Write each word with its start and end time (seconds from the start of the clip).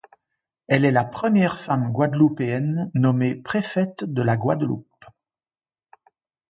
Elle 0.65 0.83
est 0.85 0.89
la 0.91 1.03
première 1.05 1.59
femme 1.59 1.91
guadeloupéenne 1.91 2.89
nommée 2.95 3.35
préfète 3.35 4.03
de 4.03 4.23
la 4.23 4.35
Guadeloupe. 4.35 5.05